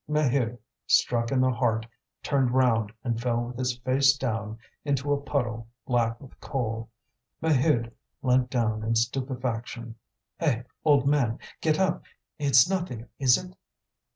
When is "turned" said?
2.23-2.49